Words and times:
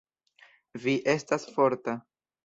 Vi 0.85 0.95
estas 1.13 1.45
forta. 1.59 1.95